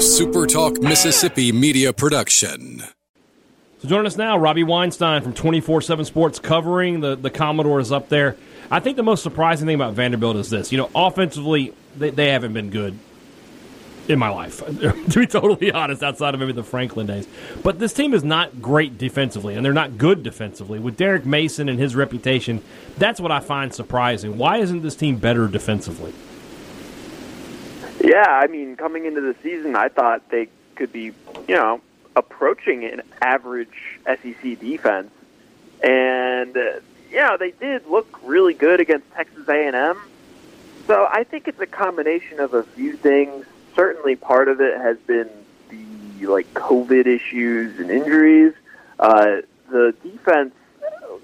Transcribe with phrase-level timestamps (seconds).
[0.00, 2.82] SuperTalk Mississippi media production.
[3.80, 8.08] So join us now, Robbie Weinstein from 24 7 Sports, covering the, the Commodores up
[8.08, 8.34] there.
[8.70, 10.72] I think the most surprising thing about Vanderbilt is this.
[10.72, 12.98] You know, offensively, they, they haven't been good
[14.08, 14.64] in my life,
[15.10, 17.28] to be totally honest, outside of maybe the Franklin days.
[17.62, 20.78] But this team is not great defensively, and they're not good defensively.
[20.78, 22.62] With Derek Mason and his reputation,
[22.96, 24.38] that's what I find surprising.
[24.38, 26.14] Why isn't this team better defensively?
[28.02, 31.12] Yeah, I mean, coming into the season, I thought they could be,
[31.46, 31.80] you know,
[32.16, 35.10] approaching an average SEC defense,
[35.82, 39.98] and uh, you know they did look really good against Texas A&M.
[40.86, 43.44] So I think it's a combination of a few things.
[43.76, 45.28] Certainly, part of it has been
[45.68, 48.54] the like COVID issues and injuries.
[48.98, 50.54] Uh, the defense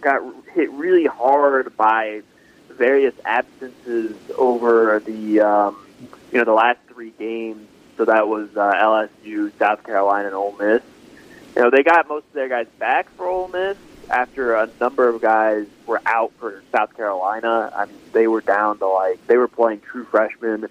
[0.00, 2.22] got hit really hard by
[2.70, 5.76] various absences over the um,
[6.32, 7.68] you know the last three games.
[7.96, 10.82] So that was uh, LSU, South Carolina, and Ole Miss.
[11.56, 13.76] You know they got most of their guys back for Ole Miss
[14.08, 17.72] after a number of guys were out for South Carolina.
[17.74, 20.68] I mean they were down to like they were playing true freshmen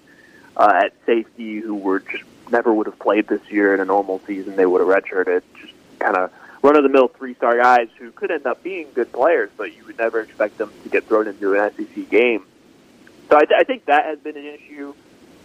[0.56, 4.20] uh, at safety who were just never would have played this year in a normal
[4.26, 4.56] season.
[4.56, 5.42] They would have redshirted.
[5.60, 8.88] Just kind of run of the mill three star guys who could end up being
[8.94, 12.44] good players, but you would never expect them to get thrown into an SEC game.
[13.30, 14.94] So I, th- I think that has been an issue.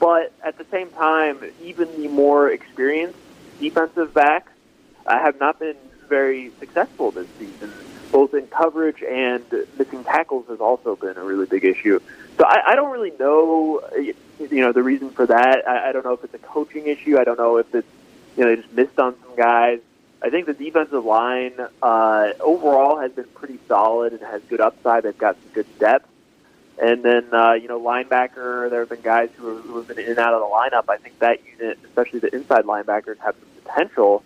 [0.05, 3.17] But at the same time, even the more experienced
[3.59, 4.51] defensive backs
[5.07, 7.73] uh, have not been very successful this season.
[8.11, 9.43] Both in coverage and
[9.79, 11.99] missing tackles has also been a really big issue.
[12.37, 15.67] So I, I don't really know, you know, the reason for that.
[15.67, 17.17] I, I don't know if it's a coaching issue.
[17.17, 17.87] I don't know if it's,
[18.37, 19.79] you know, they just missed on some guys.
[20.21, 25.01] I think the defensive line uh, overall has been pretty solid and has good upside.
[25.01, 26.07] They've got some good depth.
[26.81, 30.09] And then, uh, you know, linebacker, there have been guys who, who have been in
[30.09, 30.89] and out of the lineup.
[30.89, 34.23] I think that unit, especially the inside linebackers, have some potential.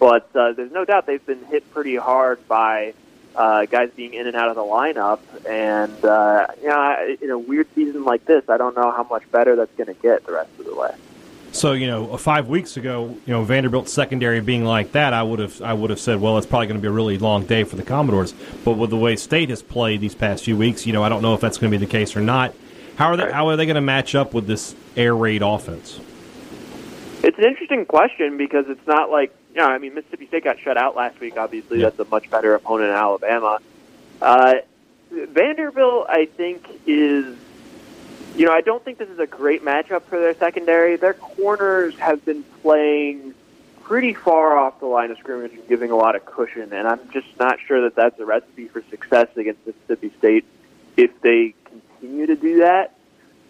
[0.00, 2.94] But uh, there's no doubt they've been hit pretty hard by
[3.36, 5.20] uh, guys being in and out of the lineup.
[5.48, 9.30] And, uh, you know, in a weird season like this, I don't know how much
[9.30, 10.94] better that's going to get the rest of the way.
[11.54, 15.38] So you know, five weeks ago, you know Vanderbilt's secondary being like that, I would
[15.38, 17.62] have I would have said, well, it's probably going to be a really long day
[17.62, 18.34] for the Commodores.
[18.64, 21.22] But with the way State has played these past few weeks, you know, I don't
[21.22, 22.54] know if that's going to be the case or not.
[22.96, 26.00] How are they How are they going to match up with this air raid offense?
[27.22, 30.58] It's an interesting question because it's not like you know, I mean, Mississippi State got
[30.58, 31.36] shut out last week.
[31.36, 31.90] Obviously, yeah.
[31.90, 33.60] that's a much better opponent in Alabama.
[34.20, 34.54] Uh,
[35.12, 37.36] Vanderbilt, I think, is
[38.36, 40.96] you know, I don't think this is a great matchup for their secondary.
[40.96, 43.34] Their corners have been playing
[43.82, 47.00] pretty far off the line of scrimmage and giving a lot of cushion, and I'm
[47.10, 50.44] just not sure that that's a recipe for success against Mississippi State
[50.96, 52.96] if they continue to do that.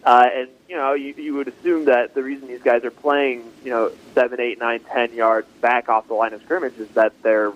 [0.05, 3.45] Uh, and you know, you, you would assume that the reason these guys are playing,
[3.65, 7.13] you know, seven, eight, nine, ten yards back off the line of scrimmage is that
[7.23, 7.53] they're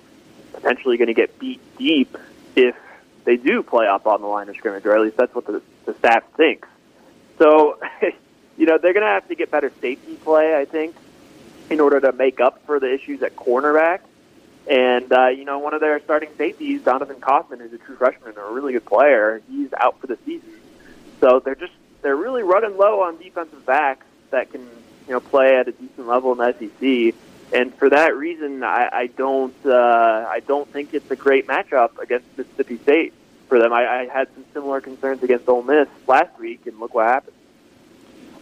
[0.52, 2.16] potentially going to get beat deep
[2.56, 2.74] if
[3.24, 5.60] they do play up on the line of scrimmage, or at least that's what the,
[5.84, 6.68] the staff thinks.
[7.38, 7.78] So,
[8.56, 10.94] you know, they're going to have to get better safety play, I think,
[11.70, 14.00] in order to make up for the issues at cornerback.
[14.68, 18.30] And, uh, you know, one of their starting safeties, Donovan Kaufman, who's a true freshman
[18.30, 20.52] and a really good player, he's out for the season.
[21.20, 21.72] So they're just,
[22.02, 24.60] they're really running low on defensive backs that can,
[25.06, 27.14] you know, play at a decent level in the SEC.
[27.50, 31.98] And for that reason, I, I don't, uh, I don't think it's a great matchup
[31.98, 33.14] against Mississippi State
[33.48, 33.72] for them.
[33.72, 37.34] I, I had some similar concerns against Ole Miss last week, and look what happened.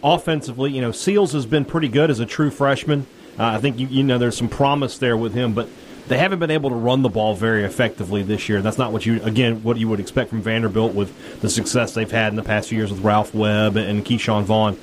[0.03, 3.07] Offensively, you know, Seals has been pretty good as a true freshman.
[3.39, 5.67] Uh, I think you, you know there's some promise there with him, but
[6.07, 8.61] they haven't been able to run the ball very effectively this year.
[8.61, 12.09] That's not what you again what you would expect from Vanderbilt with the success they've
[12.09, 14.77] had in the past few years with Ralph Webb and Ke'Shawn Vaughn.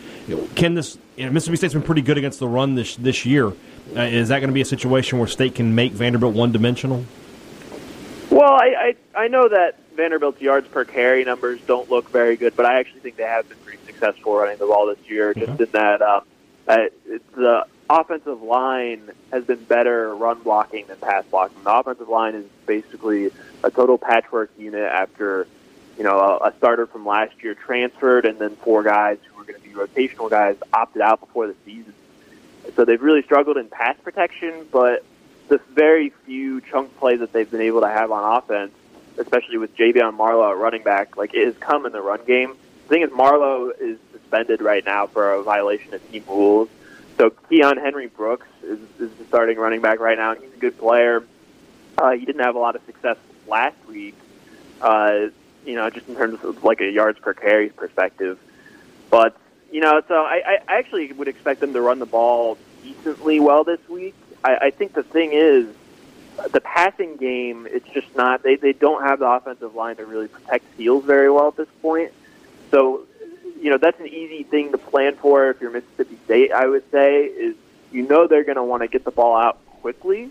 [0.54, 3.48] Can this you know, Mississippi State's been pretty good against the run this this year?
[3.96, 7.04] Uh, is that going to be a situation where State can make Vanderbilt one dimensional?
[8.30, 12.56] Well, I, I I know that Vanderbilt's yards per carry numbers don't look very good,
[12.56, 15.34] but I actually think they have been pretty successful running the ball this year.
[15.34, 16.22] Just in that um,
[16.66, 16.76] uh,
[17.34, 21.62] the offensive line has been better run blocking than pass blocking.
[21.62, 23.30] The offensive line is basically
[23.62, 25.46] a total patchwork unit after
[25.96, 29.44] you know a, a starter from last year transferred, and then four guys who were
[29.44, 31.94] going to be rotational guys opted out before the season.
[32.76, 35.04] So they've really struggled in pass protection, but
[35.48, 38.72] the very few chunk plays that they've been able to have on offense
[39.18, 42.56] especially with Ja'Veon Marlow running back, like it has come in the run game.
[42.84, 46.68] The thing is, Marlow is suspended right now for a violation of team rules.
[47.16, 50.34] So Keyon Henry Brooks is, is the starting running back right now.
[50.34, 51.24] He's a good player.
[51.96, 53.16] Uh, he didn't have a lot of success
[53.46, 54.16] last week,
[54.80, 55.28] uh,
[55.64, 58.38] you know, just in terms of like a yards per carry perspective.
[59.10, 59.36] But
[59.70, 63.64] You know, so I, I actually would expect them to run the ball decently well
[63.64, 64.14] this week.
[64.44, 65.66] I, I think the thing is,
[66.52, 70.28] the passing game, it's just not, they, they don't have the offensive line to really
[70.28, 72.12] protect Seals very well at this point.
[72.70, 73.06] So,
[73.60, 76.90] you know, that's an easy thing to plan for if you're Mississippi State, I would
[76.90, 77.56] say, is
[77.92, 80.30] you know they're going to want to get the ball out quickly,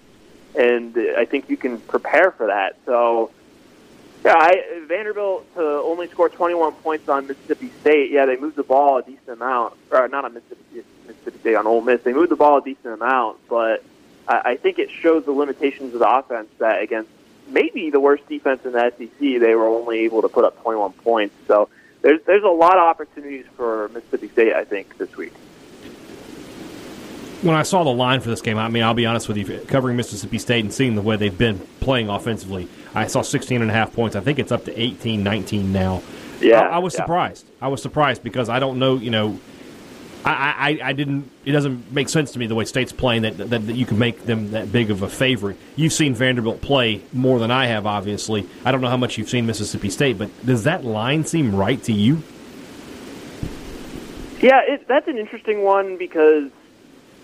[0.58, 2.76] and I think you can prepare for that.
[2.86, 3.32] So,
[4.26, 8.12] yeah, I, Vanderbilt to only score 21 points on Mississippi State.
[8.12, 11.66] Yeah, they moved the ball a decent amount, or not on Mississippi, Mississippi State on
[11.66, 12.02] Ole Miss.
[12.04, 13.84] They moved the ball a decent amount, but
[14.28, 17.10] I, think it shows the limitations of the offense that against
[17.48, 20.94] maybe the worst defense in the SEC, they were only able to put up 21
[20.94, 21.36] points.
[21.48, 21.70] So
[22.02, 25.34] there's there's a lot of opportunities for Mississippi State, I think, this week
[27.44, 29.60] when I saw the line for this game, I mean, I'll be honest with you,
[29.68, 33.70] covering Mississippi State and seeing the way they've been playing offensively, I saw 16 and
[33.70, 34.16] a half points.
[34.16, 36.02] I think it's up to 18, 19 now.
[36.40, 37.02] Yeah, I, I was yeah.
[37.02, 37.46] surprised.
[37.62, 39.40] I was surprised because I don't know, you know,
[40.26, 41.30] I, I, I didn't.
[41.44, 44.00] It doesn't make sense to me the way State's playing that, that that you can
[44.00, 45.58] make them that big of a favorite.
[45.76, 48.48] You've seen Vanderbilt play more than I have, obviously.
[48.64, 51.82] I don't know how much you've seen Mississippi State, but does that line seem right
[51.84, 52.24] to you?
[54.40, 56.52] Yeah, it, that's an interesting one because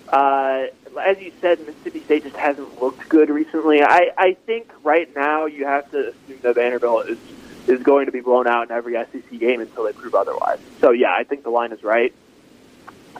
[0.09, 0.67] uh,
[1.01, 3.81] as you said, Mississippi State just hasn't looked good recently.
[3.81, 7.17] I, I think right now you have to assume that Vanderbilt is
[7.67, 10.57] is going to be blown out in every SEC game until they prove otherwise.
[10.81, 12.13] So yeah, I think the line is right.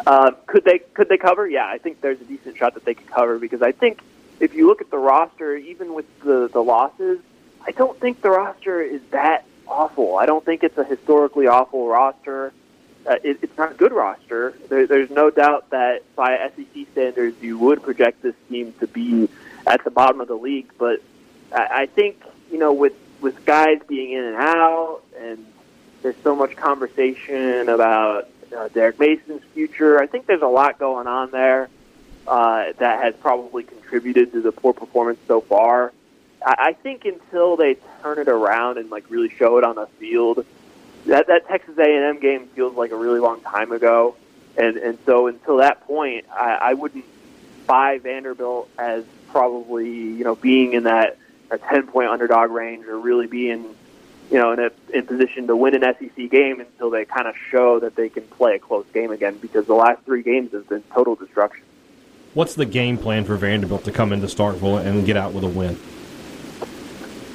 [0.06, 1.48] Uh, could they could they cover?
[1.48, 4.02] Yeah, I think there's a decent shot that they could cover because I think
[4.40, 7.20] if you look at the roster, even with the the losses,
[7.66, 10.18] I don't think the roster is that awful.
[10.18, 12.54] I don't think it's a historically awful roster
[13.06, 14.54] uh, it, it's not a good roster.
[14.68, 19.30] There, there's no doubt that by SEC standards, you would project this team to be
[19.66, 20.72] at the bottom of the league.
[20.78, 21.02] But
[21.54, 22.22] I, I think
[22.52, 25.46] you know, with with guys being in and out, and
[26.02, 30.02] there's so much conversation about uh, Derek Mason's future.
[30.02, 31.70] I think there's a lot going on there
[32.28, 35.94] uh, that has probably contributed to the poor performance so far.
[36.46, 39.88] I, I think until they turn it around and like really show it on the
[40.00, 40.46] field
[41.06, 44.16] that that Texas A&M game feels like a really long time ago,
[44.58, 47.06] and and so until that point, I, I wouldn't
[47.66, 51.18] buy Vanderbilt as probably you know being in that
[51.52, 53.76] a ten point underdog range or really being
[54.32, 57.36] you know in a in position to win an SEC game until they kind of
[57.50, 60.68] show that they can play a close game again because the last three games have
[60.70, 61.64] been total destruction.
[62.34, 65.48] What's the game plan for Vanderbilt to come into Starkville and get out with a
[65.48, 65.80] win?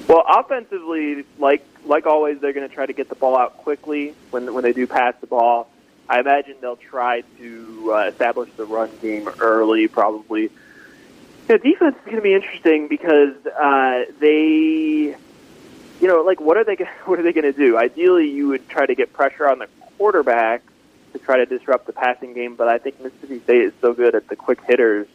[0.09, 4.15] Well, offensively, like like always, they're going to try to get the ball out quickly
[4.31, 5.69] when when they do pass the ball.
[6.09, 10.51] I imagine they'll try to uh, establish the run game early, probably.
[11.47, 15.17] The defense is going to be interesting because uh, they,
[16.05, 17.79] you know, like what are they what are they going to do?
[17.79, 20.63] Ideally, you would try to get pressure on the quarterback
[21.15, 24.15] to try to disrupt the passing game, but I think Mississippi State is so good
[24.15, 25.07] at the quick hitters.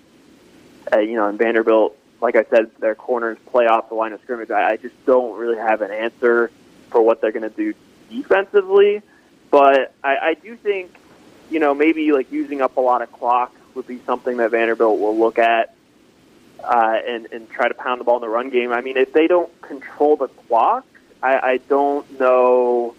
[0.92, 4.22] Uh, you know, and Vanderbilt like I said, their corners play off the line of
[4.22, 4.50] scrimmage.
[4.50, 6.52] I, I just don't really have an answer
[6.90, 7.74] for what they're going to do
[8.10, 9.04] defensively.
[9.52, 10.92] But I, I do think,
[11.50, 15.00] you know, maybe like using up a lot of clock would be something that Vanderbilt
[15.00, 15.76] will look at
[16.64, 18.72] uh, and and try to pound the ball in the run game.
[18.72, 20.86] I mean, if they don't control the clock,
[21.22, 22.96] I, I don't know,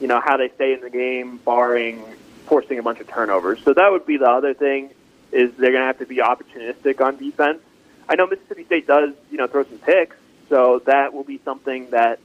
[0.00, 2.04] you know, how they stay in the game, barring
[2.46, 3.62] forcing a bunch of turnovers.
[3.64, 4.90] So that would be the other thing
[5.32, 7.60] is they're going to have to be opportunistic on defense
[8.08, 10.16] I know Mississippi State does, you know, throw some picks,
[10.48, 12.18] so that will be something that,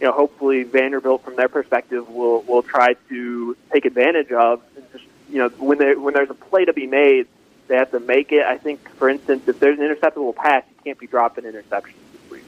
[0.00, 4.62] you know, hopefully Vanderbilt, from their perspective, will will try to take advantage of.
[4.76, 7.26] And just, you know, when there when there's a play to be made,
[7.68, 8.44] they have to make it.
[8.44, 12.30] I think, for instance, if there's an interceptable pass, you can't be dropping interceptions this
[12.30, 12.44] week.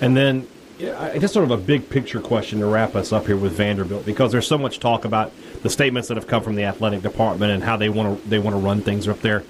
[0.00, 0.46] And then,
[0.80, 4.06] I guess, sort of a big picture question to wrap us up here with Vanderbilt,
[4.06, 5.32] because there's so much talk about
[5.62, 8.38] the statements that have come from the athletic department and how they want to they
[8.38, 9.42] want to run things up there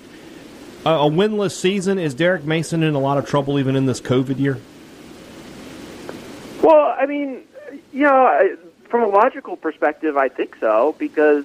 [0.87, 4.39] a winless season, is Derek Mason in a lot of trouble even in this COVID
[4.39, 4.59] year?
[6.63, 7.43] Well, I mean,
[7.93, 8.57] you know,
[8.89, 11.45] from a logical perspective, I think so because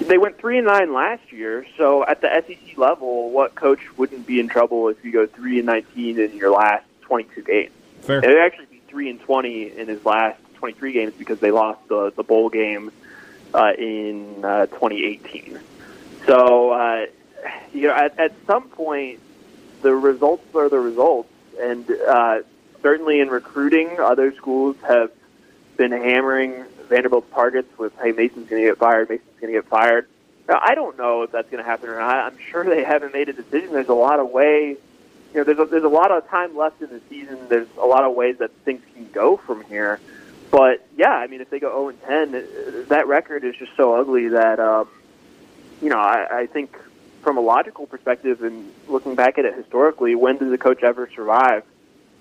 [0.00, 1.66] they went three and nine last year.
[1.76, 5.58] So at the SEC level, what coach wouldn't be in trouble if you go three
[5.58, 7.72] and nineteen in your last twenty-two games?
[8.02, 8.18] Fair.
[8.18, 12.12] It'd actually be three and twenty in his last twenty-three games because they lost the
[12.14, 12.90] the bowl game
[13.54, 15.58] uh, in uh, 2018.
[16.26, 17.06] So uh,
[17.72, 19.20] you know, at, at some point,
[19.82, 21.30] the results are the results,
[21.60, 22.40] and uh,
[22.82, 25.10] certainly in recruiting, other schools have
[25.76, 29.08] been hammering Vanderbilt's targets with, "Hey, Mason's going to get fired.
[29.08, 30.08] Mason's going to get fired."
[30.48, 32.16] Now, I don't know if that's going to happen or not.
[32.16, 33.72] I'm sure they haven't made a decision.
[33.72, 34.78] There's a lot of ways.
[35.34, 37.38] You know, there's a, there's a lot of time left in the season.
[37.48, 40.00] There's a lot of ways that things can go from here.
[40.50, 42.02] but yeah, I mean, if they go 0 and
[42.32, 44.88] 10, that record is just so ugly that um,
[45.82, 46.78] you know I, I think
[47.22, 51.10] from a logical perspective and looking back at it historically, when does a coach ever
[51.14, 51.62] survive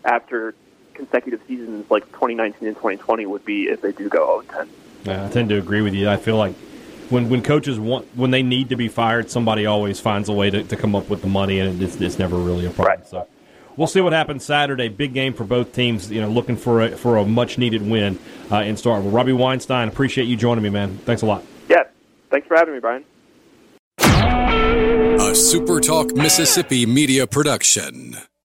[0.03, 0.53] after
[0.97, 4.69] consecutive seasons like 2019 and 2020 would be if they do go 0 10?
[5.05, 6.09] Yeah, I tend to agree with you.
[6.09, 6.55] I feel like
[7.09, 10.49] when when coaches want when they need to be fired, somebody always finds a way
[10.49, 12.99] to, to come up with the money, and it's, it's never really a problem.
[12.99, 13.07] Right.
[13.07, 13.27] So
[13.77, 14.89] we'll see what happens Saturday.
[14.89, 16.11] Big game for both teams.
[16.11, 18.19] You know, looking for a, for a much needed win
[18.51, 19.13] uh, in Starkville.
[19.13, 20.97] Robbie Weinstein, appreciate you joining me, man.
[20.99, 21.43] Thanks a lot.
[21.69, 21.83] Yeah,
[22.29, 23.05] thanks for having me, Brian.
[23.99, 28.17] A SuperTalk Mississippi media production.